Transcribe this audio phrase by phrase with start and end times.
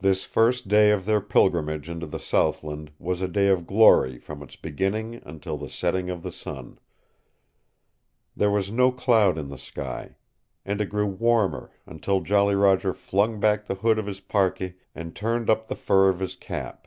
[0.00, 4.42] This first day of their pilgrimage into the southland was a day of glory from
[4.42, 6.78] its beginning until the setting of the sun.
[8.36, 10.16] There was no cloud in the sky.
[10.66, 15.16] And it grew warmer, until Jolly Roger flung back the hood of his parkee and
[15.16, 16.86] turned up the fur of his cap.